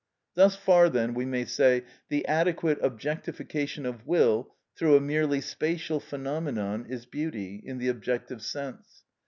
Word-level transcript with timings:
Thus 0.33 0.55
far 0.55 0.89
then 0.89 1.13
we 1.13 1.25
may 1.27 1.45
say: 1.45 1.83
the 2.09 2.25
adequate 2.25 2.79
objectification 2.81 3.85
of 3.85 4.07
will 4.07 4.51
through 4.75 4.95
a 4.97 4.99
merely 4.99 5.41
spatial 5.41 5.99
phenomenon 5.99 6.87
is 6.89 7.05
beauty, 7.05 7.61
in 7.63 7.77
the 7.77 7.89
objective 7.89 8.41
sense. 8.41 9.03